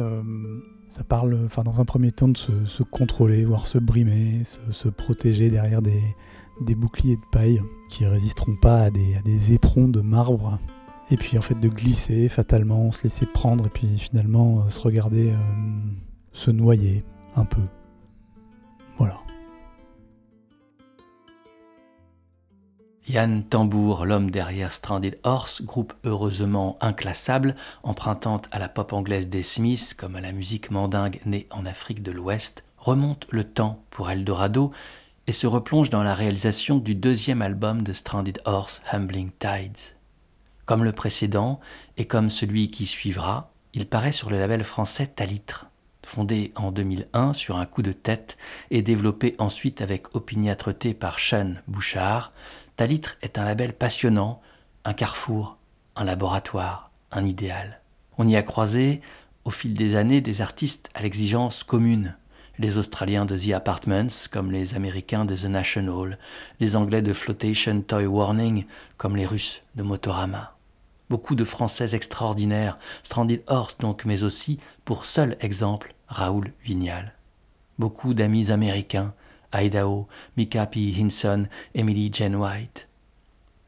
[0.86, 5.48] ça parle, enfin dans un premier temps, de se, contrôler, voire se brimer, se, protéger
[5.48, 10.58] derrière des, boucliers de paille qui résisteront pas à des éperons de marbre
[11.10, 14.80] et puis en fait de glisser fatalement, se laisser prendre et puis finalement euh, se
[14.80, 15.36] regarder euh,
[16.32, 17.04] se noyer
[17.36, 17.62] un peu.
[18.98, 19.20] Voilà.
[23.08, 29.42] Yann Tambour, l'homme derrière Stranded Horse, groupe heureusement inclassable, empruntant à la pop anglaise des
[29.42, 34.10] Smiths comme à la musique mandingue née en Afrique de l'Ouest, remonte le temps pour
[34.10, 34.72] Eldorado
[35.26, 39.96] et se replonge dans la réalisation du deuxième album de Stranded Horse, Humbling Tides.
[40.66, 41.60] Comme le précédent
[41.96, 45.64] et comme celui qui suivra, il paraît sur le label français Talitre.
[46.04, 48.36] Fondé en 2001 sur un coup de tête
[48.70, 52.32] et développé ensuite avec opiniâtreté par Sean Bouchard,
[52.78, 54.40] Talitre est un label passionnant,
[54.84, 55.58] un carrefour,
[55.96, 57.80] un laboratoire, un idéal.
[58.18, 59.00] On y a croisé,
[59.44, 62.14] au fil des années, des artistes à l'exigence commune.
[62.56, 66.20] Les Australiens de The Apartments, comme les Américains de The National,
[66.60, 68.64] les Anglais de Flotation Toy Warning,
[68.96, 70.56] comme les Russes de Motorama.
[71.10, 77.14] Beaucoup de Français extraordinaires, Stranded Horse donc, mais aussi, pour seul exemple, Raoul Vignal.
[77.80, 79.14] Beaucoup d'amis américains,
[79.54, 80.92] Idaho, Mika P.
[80.92, 82.88] Hinson, Emily Jane White.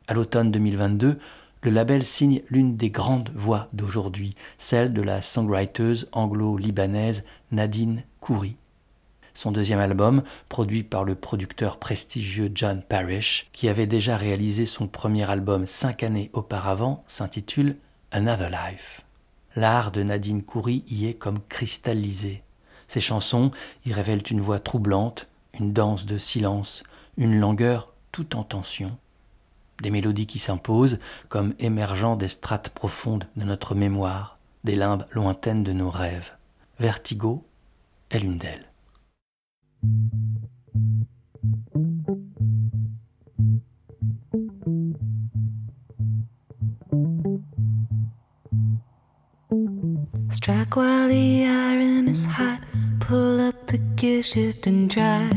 [0.07, 1.19] À l'automne 2022,
[1.63, 8.57] le label signe l'une des grandes voix d'aujourd'hui, celle de la songwriteuse anglo-libanaise Nadine Khoury.
[9.35, 14.87] Son deuxième album, produit par le producteur prestigieux John Parrish, qui avait déjà réalisé son
[14.89, 17.77] premier album cinq années auparavant, s'intitule
[18.11, 19.03] Another Life.
[19.57, 22.43] L'art de Nadine Coury y est comme cristallisé.
[22.89, 23.51] Ses chansons
[23.87, 25.29] y révèlent une voix troublante,
[25.59, 26.83] une danse de silence,
[27.17, 28.97] une langueur tout en tension.
[29.83, 30.99] Des mélodies qui s'imposent,
[31.29, 36.33] comme émergeant des strates profondes de notre mémoire, des limbes lointaines de nos rêves.
[36.79, 37.45] Vertigo
[38.11, 38.71] est l'une d'elles.
[50.31, 52.61] Strike while the iron is hot,
[53.01, 55.37] pull up the gear shift and drive.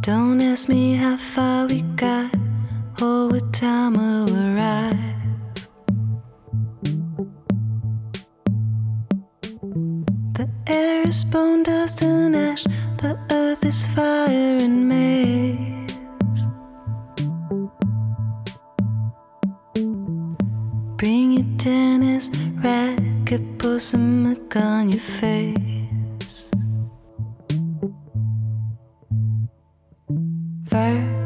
[0.00, 2.32] Don't ask me how far we got
[3.02, 4.96] or what time we'll arrive.
[10.34, 12.62] The air is bone dust and ash,
[12.98, 15.77] the earth is fire and maze.
[20.98, 26.50] Bring your tennis racket, put some milk on your face.
[30.64, 31.17] Vertigo.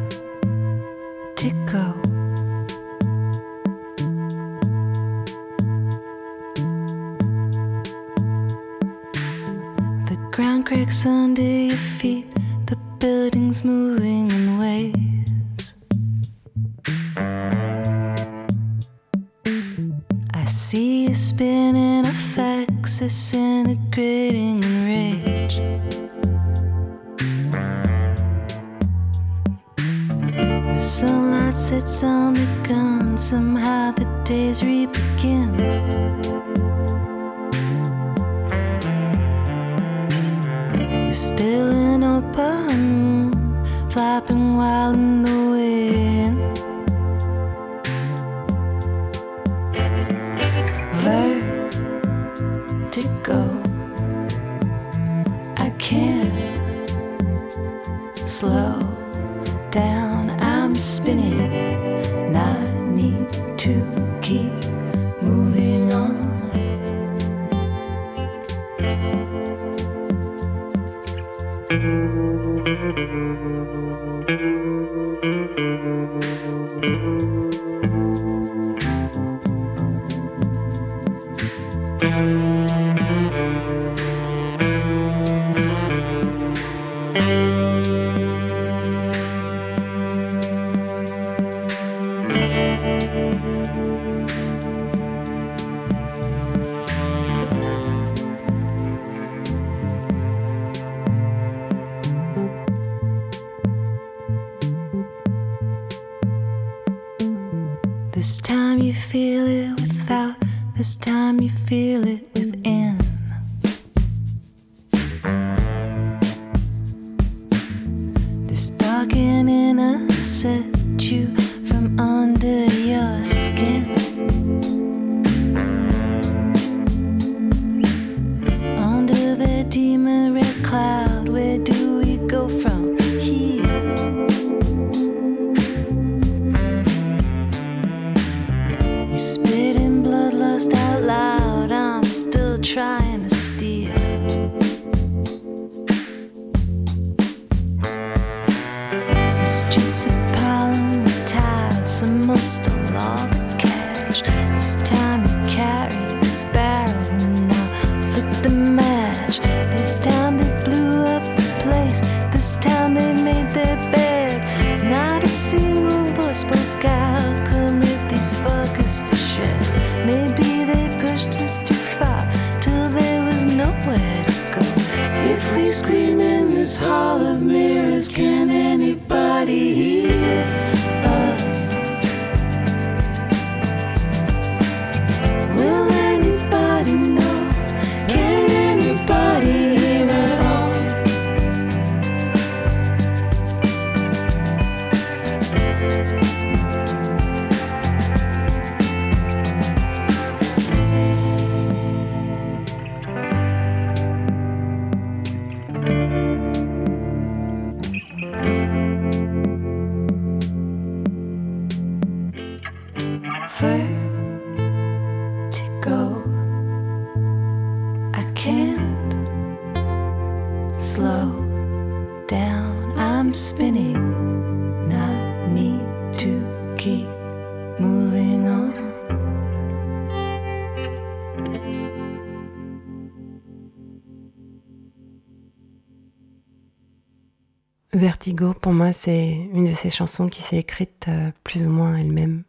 [238.22, 241.96] Vertigo, pour moi, c'est une de ces chansons qui s'est écrite euh, plus ou moins
[241.96, 242.44] elle-même.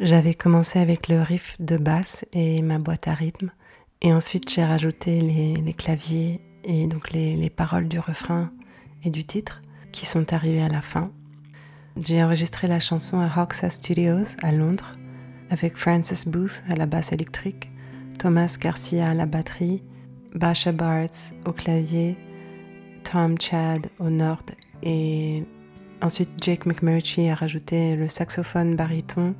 [0.00, 3.50] J'avais commencé avec le riff de basse et ma boîte à rythme,
[4.00, 8.50] et ensuite j'ai rajouté les, claviers et donc les, les paroles du refrain
[9.04, 9.60] et du titre
[9.92, 11.10] qui sont arrivés à la fin.
[12.00, 14.92] J'ai enregistré la chanson à Hoxa Studios à Londres
[15.50, 17.70] avec Francis Booth à la basse électrique,
[18.18, 19.82] Thomas Garcia à la batterie,
[20.34, 22.16] Basha Bartz au clavier,
[23.04, 24.42] Tom Chad au nord
[24.82, 25.44] et
[26.02, 29.34] ensuite Jake McMurtry a rajouté le saxophone baryton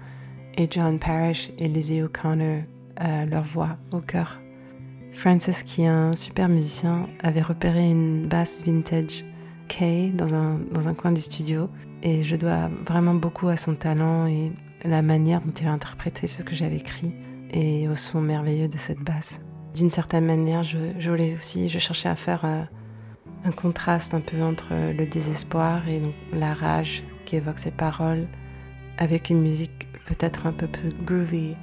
[0.57, 2.63] et John Parrish et Lizzie O'Connor
[2.97, 4.41] à leur voix au chœur.
[5.13, 9.25] Francis, qui est un super musicien, avait repéré une basse vintage
[9.69, 11.69] Kay dans un, dans un coin du studio
[12.03, 14.53] et je dois vraiment beaucoup à son talent et
[14.85, 17.15] la manière dont il a interprété ce que j'avais écrit
[17.51, 19.41] et au son merveilleux de cette basse.
[19.75, 22.63] D'une certaine manière, je, je voulais aussi, je cherchais à faire euh,
[23.45, 28.27] un contraste un peu entre le désespoir et la rage qui évoque ses paroles
[28.99, 31.57] avec une musique peut-être un peu plus groovy.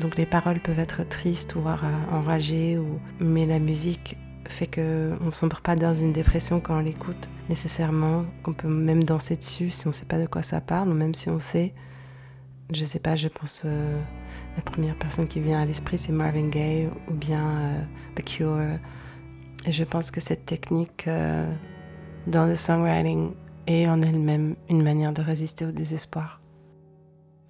[0.00, 3.00] Donc les paroles peuvent être tristes ou voire euh, enragées, ou...
[3.20, 4.16] mais la musique
[4.48, 9.04] fait que on sombre pas dans une dépression quand on l'écoute nécessairement, qu'on peut même
[9.04, 11.74] danser dessus si on sait pas de quoi ça parle, ou même si on sait.
[12.72, 14.00] Je sais pas, je pense euh,
[14.56, 17.82] la première personne qui vient à l'esprit, c'est Marvin Gaye ou bien euh,
[18.16, 18.78] The Cure.
[19.64, 21.50] Et je pense que cette technique euh,
[22.26, 23.32] dans le songwriting
[23.66, 26.40] est en elle-même une manière de résister au désespoir.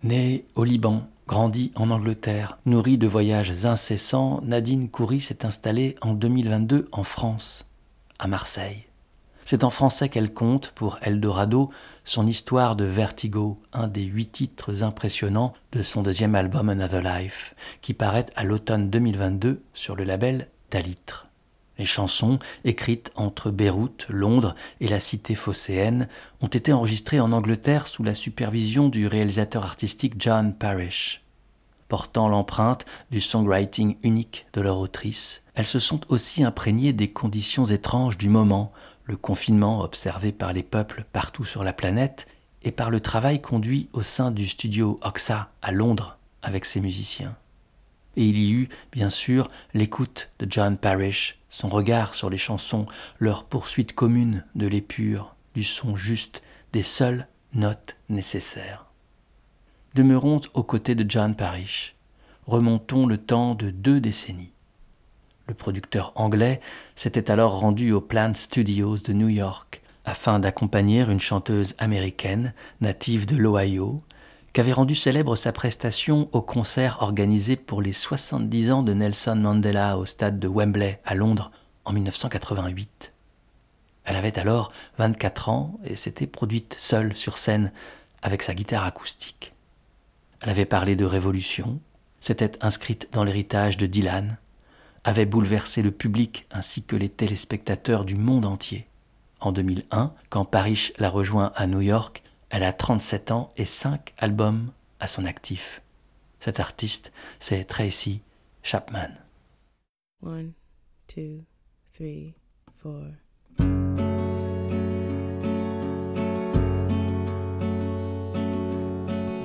[0.03, 6.13] Née au Liban, grandie en Angleterre, nourrie de voyages incessants, Nadine Coury s'est installée en
[6.13, 7.67] 2022 en France,
[8.19, 8.85] à Marseille.
[9.45, 11.71] C'est en français qu'elle compte pour Eldorado
[12.05, 17.55] son histoire de vertigo, un des huit titres impressionnants de son deuxième album Another Life,
[17.81, 21.32] qui paraît à l'automne 2022 sur le label Talitre.
[21.83, 26.07] Les chansons, écrites entre Beyrouth, Londres et la cité phocéenne,
[26.41, 31.25] ont été enregistrées en Angleterre sous la supervision du réalisateur artistique John Parrish.
[31.89, 37.65] Portant l'empreinte du songwriting unique de leur autrice, elles se sont aussi imprégnées des conditions
[37.65, 38.71] étranges du moment,
[39.03, 42.29] le confinement observé par les peuples partout sur la planète
[42.63, 47.35] et par le travail conduit au sein du studio Oxa à Londres avec ses musiciens.
[48.17, 52.87] Et il y eut, bien sûr, l'écoute de John Parrish, son regard sur les chansons,
[53.19, 56.43] leur poursuite commune de l'épure, du son juste,
[56.73, 58.87] des seules notes nécessaires.
[59.95, 61.95] Demeurons aux côtés de John Parrish.
[62.47, 64.53] Remontons le temps de deux décennies.
[65.47, 66.61] Le producteur anglais
[66.97, 73.27] s'était alors rendu au Plant Studios de New York afin d'accompagner une chanteuse américaine native
[73.27, 74.03] de l'Ohio
[74.53, 79.97] qu'avait rendu célèbre sa prestation au concert organisé pour les 70 ans de Nelson Mandela
[79.97, 81.51] au stade de Wembley à Londres
[81.85, 83.13] en 1988.
[84.05, 87.73] Elle avait alors 24 ans et s'était produite seule sur scène
[88.21, 89.53] avec sa guitare acoustique.
[90.41, 91.81] Elle avait parlé de révolution,
[92.21, 94.39] s'était inscrite dans l'héritage de Dylan,
[95.05, 98.87] avait bouleversé le public ainsi que les téléspectateurs du monde entier.
[99.41, 102.23] En 2001, quand Parrish la rejoint à New York,
[102.53, 105.83] elle a 37 ans et 5 albums à son actif.
[106.39, 108.21] Cet artiste, c'est Tracy
[108.63, 109.09] Chapman.
[110.23, 110.53] One,
[111.09, 111.45] two,
[111.93, 112.35] three,
[112.83, 113.07] four.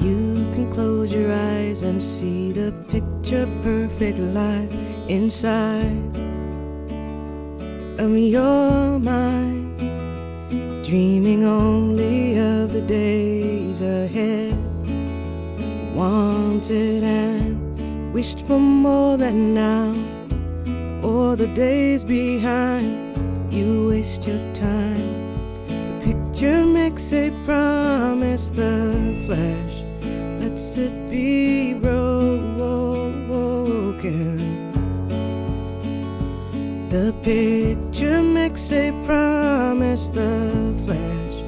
[0.01, 4.71] You can close your eyes and see the picture perfect life
[5.07, 6.17] inside
[7.97, 9.66] of your mind,
[10.87, 14.55] dreaming only of the days ahead.
[15.93, 19.93] Wanted and wished for more than now,
[21.03, 23.17] or the days behind.
[23.53, 25.11] You waste your time.
[25.67, 25.73] The
[26.05, 29.83] picture makes a promise, the flesh
[30.39, 32.07] lets it be broken.
[36.89, 41.43] The picture makes a promise, the flesh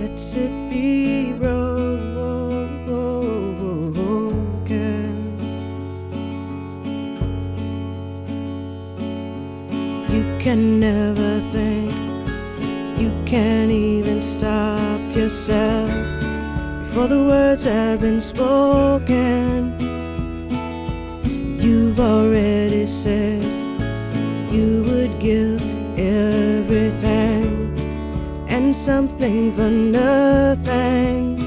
[0.00, 1.68] lets it be broken.
[10.08, 11.92] You can never think,
[12.98, 15.90] you can't even stop yourself
[16.80, 19.74] before the words have been spoken.
[21.60, 23.47] You've already said
[24.50, 25.60] you would give
[25.98, 27.74] everything
[28.48, 31.38] and something for nothing.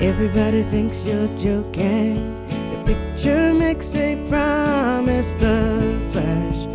[0.00, 2.34] Everybody thinks you're joking.
[2.48, 6.66] The picture makes a promise, the flash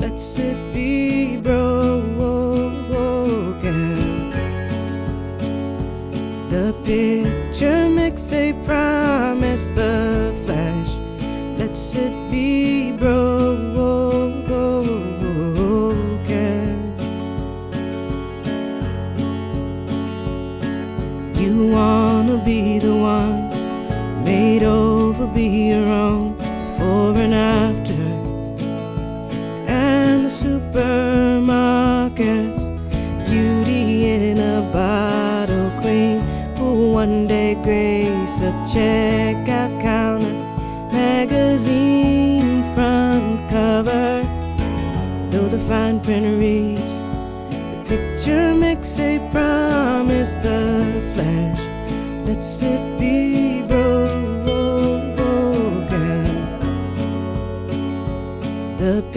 [0.00, 1.68] lets it be broken.
[6.48, 10.88] The picture makes a promise, the flash
[11.58, 13.37] lets it be broken.
[24.58, 27.94] Made over, be own before and after.
[29.68, 32.58] And the supermarkets,
[33.28, 36.20] beauty in a bottle queen
[36.56, 40.32] who one day grace a checkout counter,
[40.92, 44.22] magazine front cover.
[45.30, 47.00] Though the fine print reads,
[47.50, 49.47] the picture makes a promise,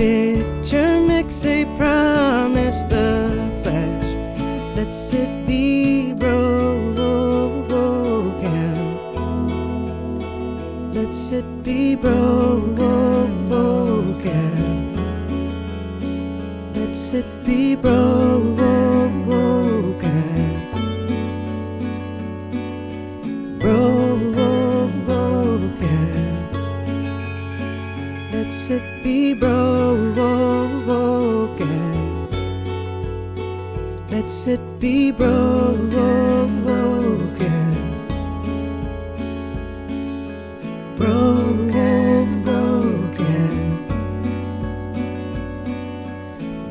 [0.02, 4.10] picture makes a promise, the flash
[4.76, 7.04] lets it be broken.
[10.96, 13.30] Lets it be broken.
[16.74, 18.21] Lets it be broken.
[34.48, 35.92] It be broken.
[40.98, 43.88] Broken, broken.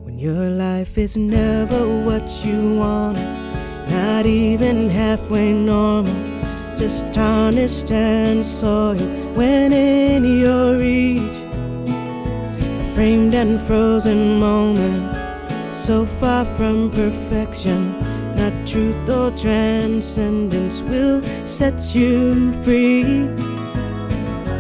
[0.04, 3.18] When your life is never what you want,
[3.90, 6.14] not even halfway normal,
[6.76, 9.00] just tarnished and soiled
[9.38, 11.29] when in your reach.
[13.00, 15.16] Framed and frozen moment,
[15.74, 17.94] so far from perfection,
[18.36, 23.30] not truth or transcendence will set you free.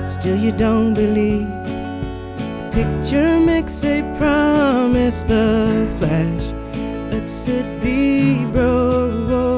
[0.05, 1.49] Still, you don't believe.
[2.71, 6.53] The Picture makes a promise, the flash
[7.11, 9.49] lets it be broken.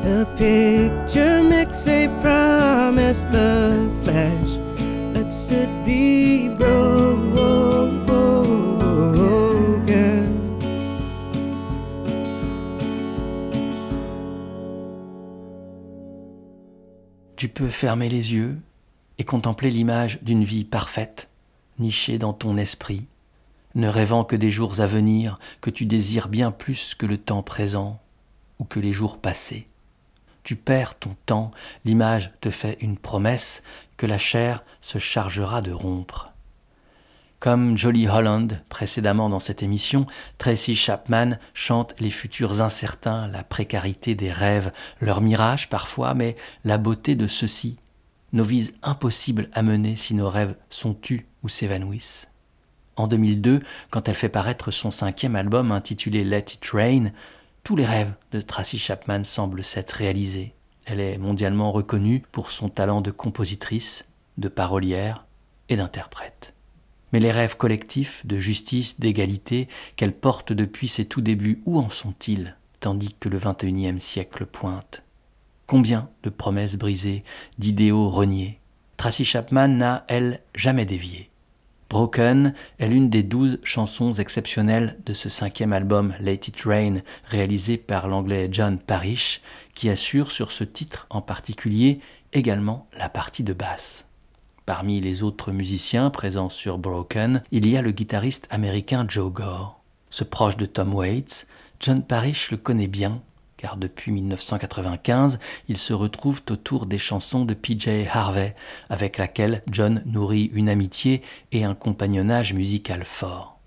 [0.00, 4.59] The picture makes a promise, the flash
[5.50, 5.56] Tu
[17.48, 18.58] peux fermer les yeux
[19.18, 21.28] et contempler l'image d'une vie parfaite,
[21.80, 23.06] nichée dans ton esprit,
[23.74, 27.42] ne rêvant que des jours à venir que tu désires bien plus que le temps
[27.42, 28.00] présent
[28.60, 29.66] ou que les jours passés.
[30.42, 31.50] Tu perds ton temps,
[31.84, 33.62] l'image te fait une promesse
[34.00, 36.32] que la chair se chargera de rompre.
[37.38, 40.06] Comme Jolie Holland précédemment dans cette émission,
[40.38, 44.72] Tracy Chapman chante les futurs incertains, la précarité des rêves,
[45.02, 47.76] leur mirage parfois, mais la beauté de ceux-ci,
[48.32, 52.26] nos vies impossibles à mener si nos rêves sont tus ou s'évanouissent.
[52.96, 57.10] En 2002, quand elle fait paraître son cinquième album intitulé Let It Rain,
[57.64, 60.54] tous les rêves de Tracy Chapman semblent s'être réalisés.
[60.84, 64.04] Elle est mondialement reconnue pour son talent de compositrice,
[64.38, 65.26] de parolière
[65.68, 66.54] et d'interprète.
[67.12, 71.90] Mais les rêves collectifs de justice, d'égalité qu'elle porte depuis ses tout débuts, où en
[71.90, 72.56] sont-ils?
[72.80, 75.02] Tandis que le XXIe siècle pointe
[75.66, 77.24] Combien de promesses brisées,
[77.58, 78.58] d'idéaux reniés?
[78.96, 81.30] Tracy Chapman n'a, elle, jamais dévié.
[81.90, 87.78] Broken est l'une des douze chansons exceptionnelles de ce cinquième album Let It Rain, réalisé
[87.78, 89.40] par l'anglais John Parrish,
[89.74, 92.00] qui assure sur ce titre en particulier
[92.32, 94.06] également la partie de basse.
[94.66, 99.80] Parmi les autres musiciens présents sur Broken, il y a le guitariste américain Joe Gore.
[100.10, 101.46] Ce proche de Tom Waits,
[101.80, 103.22] John Parrish le connaît bien,
[103.56, 108.54] car depuis 1995, ils se retrouvent autour des chansons de PJ Harvey,
[108.88, 113.58] avec laquelle John nourrit une amitié et un compagnonnage musical fort.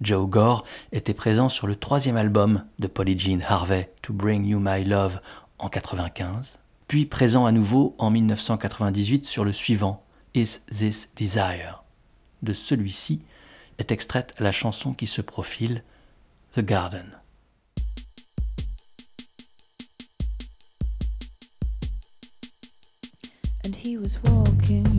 [0.00, 4.58] Joe Gore était présent sur le troisième album de Polly Jean Harvey, To Bring You
[4.58, 5.20] My Love,
[5.60, 6.58] en 1995,
[6.88, 10.02] puis présent à nouveau en 1998 sur le suivant,
[10.34, 11.84] Is This Desire?
[12.42, 13.20] De celui-ci
[13.78, 15.84] est extraite la chanson qui se profile,
[16.54, 17.18] The Garden.
[23.62, 24.89] And he was walking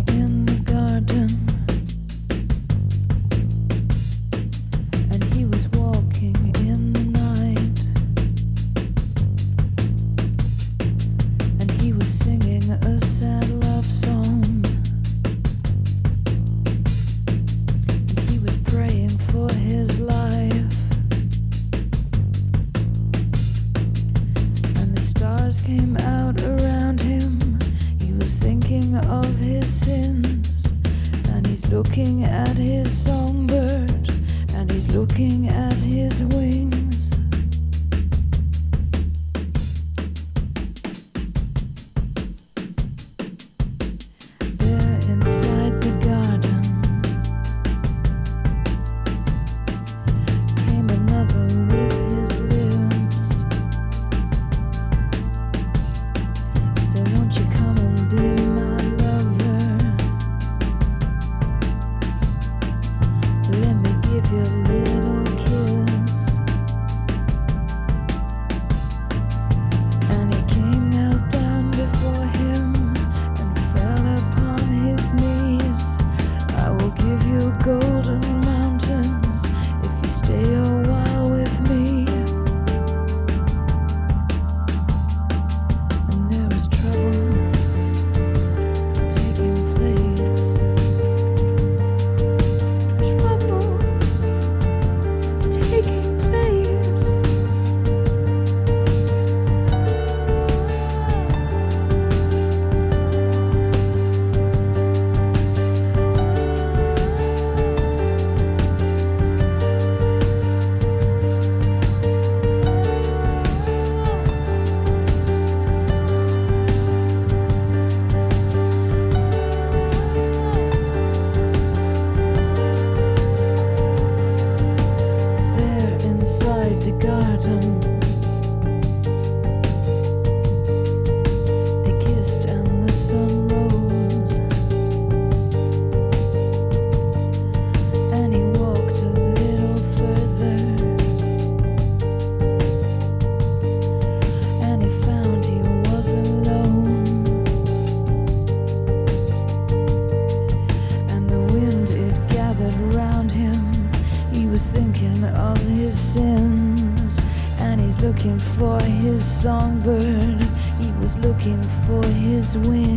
[161.43, 162.90] looking for his wings.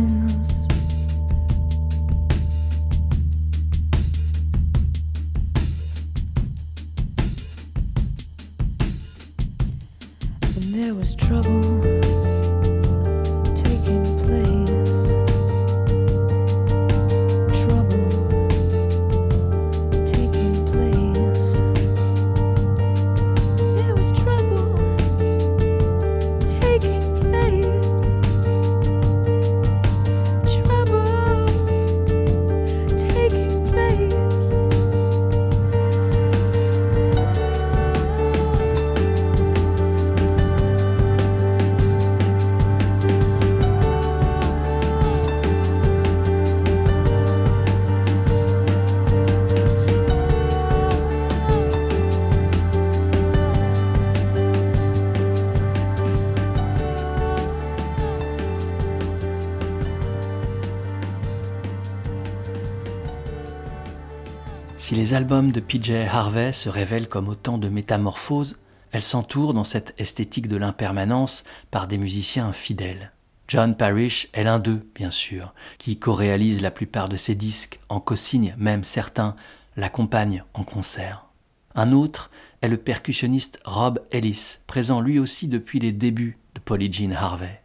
[65.15, 68.57] Albums de PJ Harvey se révèlent comme autant de métamorphoses,
[68.91, 73.13] elles s'entourent dans cette esthétique de l'impermanence par des musiciens fidèles.
[73.47, 78.01] John Parrish est l'un d'eux, bien sûr, qui co-réalise la plupart de ses disques, en
[78.01, 79.37] co-signe même certains,
[79.77, 81.27] l'accompagne en concert.
[81.75, 82.29] Un autre
[82.61, 87.61] est le percussionniste Rob Ellis, présent lui aussi depuis les débuts de Polly Jean Harvey.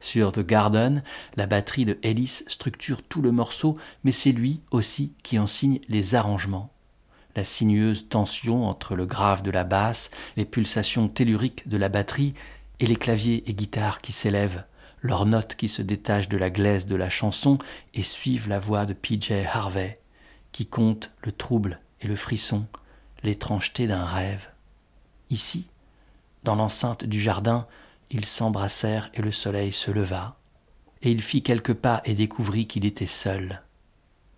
[0.00, 1.02] Sur The Garden,
[1.36, 5.80] la batterie de Ellis structure tout le morceau, mais c'est lui aussi qui en signe
[5.88, 6.70] les arrangements.
[7.40, 12.34] La sinueuse tension entre le grave de la basse, les pulsations telluriques de la batterie
[12.80, 14.64] et les claviers et guitares qui s'élèvent,
[15.00, 17.56] leurs notes qui se détachent de la glaise de la chanson
[17.94, 20.02] et suivent la voix de PJ Harvey,
[20.52, 22.66] qui compte le trouble et le frisson,
[23.22, 24.50] l'étrangeté d'un rêve.
[25.30, 25.64] Ici,
[26.44, 27.66] dans l'enceinte du jardin,
[28.10, 30.36] ils s'embrassèrent et le soleil se leva,
[31.00, 33.62] et il fit quelques pas et découvrit qu'il était seul,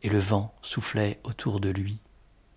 [0.02, 1.98] et le vent soufflait autour de lui.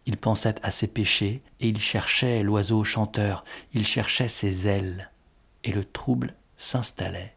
[0.06, 3.44] Il pensait à ses péchés, et il cherchait l'oiseau chanteur,
[3.74, 5.12] il cherchait ses ailes,
[5.64, 7.36] et le trouble s'installait.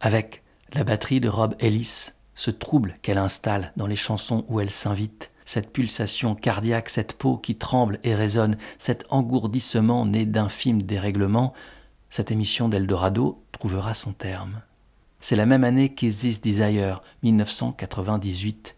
[0.00, 0.42] Avec
[0.72, 5.32] la batterie de Rob Ellis, ce trouble qu'elle installe dans les chansons où elle s'invite,
[5.44, 11.54] cette pulsation cardiaque, cette peau qui tremble et résonne, cet engourdissement né d'infimes dérèglements,
[12.10, 14.62] cette émission d'Eldorado trouvera son terme.
[15.20, 18.76] C'est la même année qu'Is This Desire, 1998,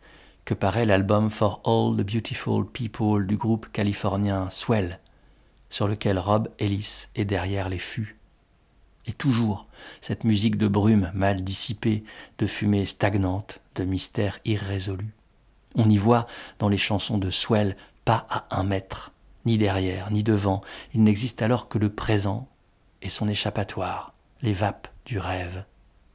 [0.51, 4.99] que paraît l'album For All the Beautiful People du groupe californien Swell,
[5.69, 8.19] sur lequel Rob Ellis est derrière les fûts.
[9.07, 9.69] Et toujours
[10.01, 12.03] cette musique de brume mal dissipée,
[12.39, 15.15] de fumée stagnante, de mystère irrésolu.
[15.77, 16.27] On y voit
[16.59, 19.13] dans les chansons de Swell pas à un mètre,
[19.47, 20.63] ni derrière, ni devant.
[20.95, 22.49] Il n'existe alors que le présent
[23.03, 25.63] et son échappatoire, les vapes du rêve.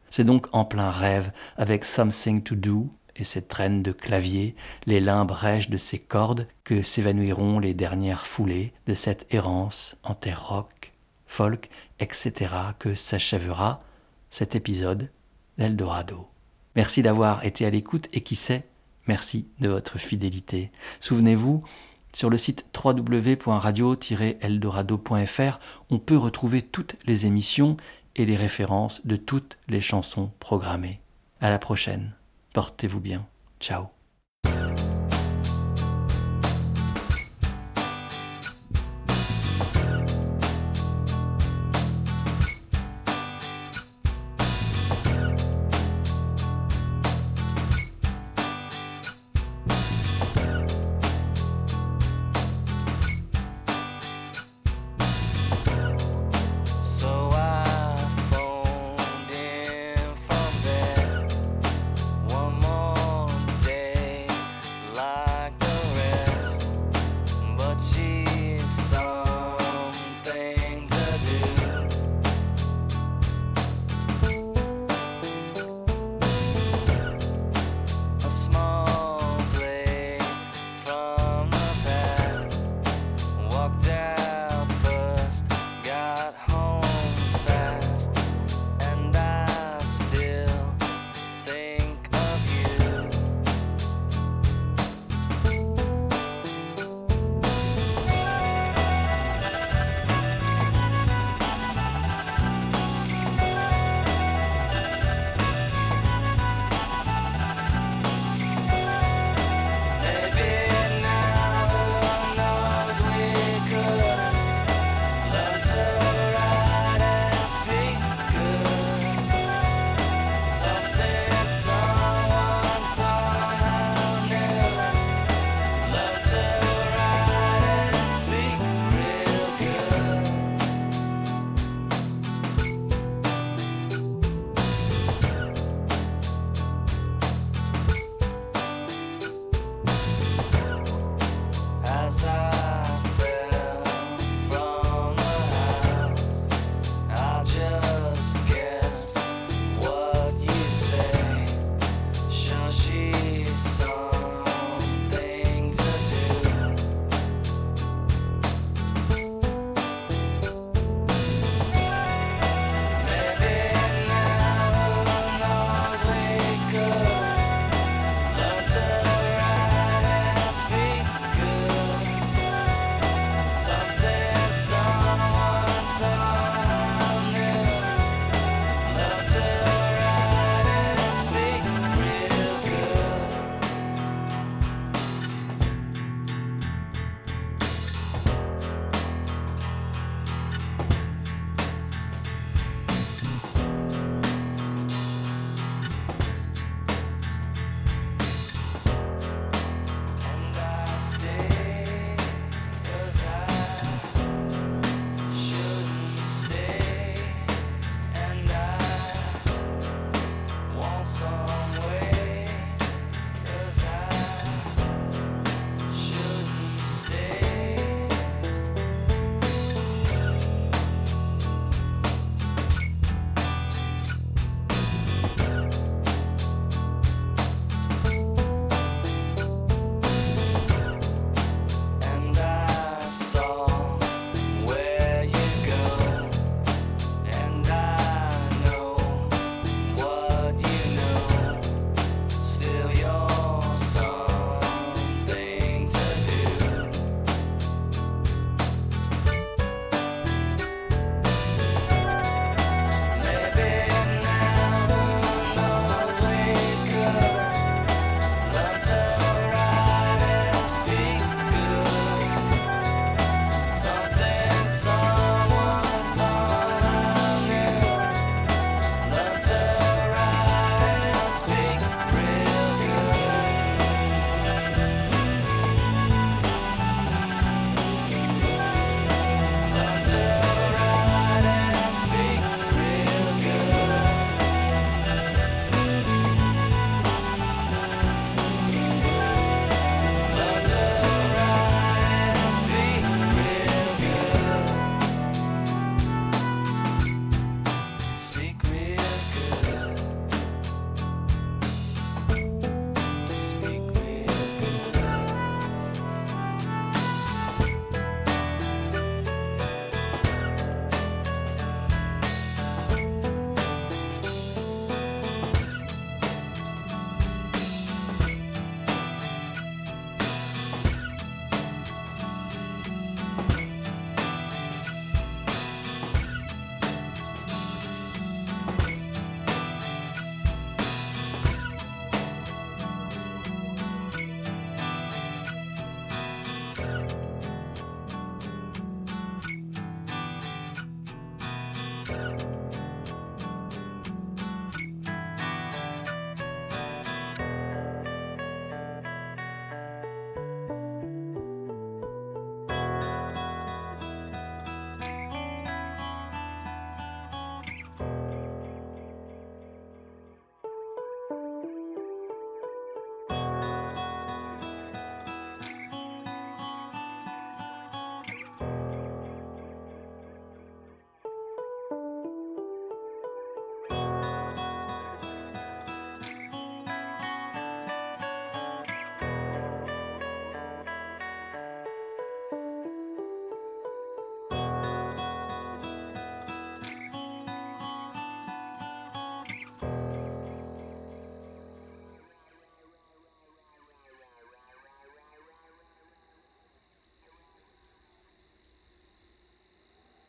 [0.10, 4.56] C'est donc en plein rêve, avec Something to Do et ses traînes de clavier,
[4.86, 10.16] les limbes rêches de ses cordes, que s'évanouiront les dernières foulées de cette errance en
[10.16, 10.94] terre rock,
[11.26, 13.84] folk, etc., que s'achèvera
[14.30, 15.10] cet épisode
[15.58, 16.28] d'Eldorado.
[16.76, 18.68] Merci d'avoir été à l'écoute et qui sait,
[19.08, 20.72] merci de votre fidélité.
[21.00, 21.64] Souvenez-vous,
[22.14, 25.60] sur le site www.radio-eldorado.fr,
[25.90, 27.78] on peut retrouver toutes les émissions
[28.16, 31.02] et les références de toutes les chansons programmées.
[31.42, 32.14] À la prochaine.
[32.56, 33.28] Portez-vous bien.
[33.60, 33.90] Ciao.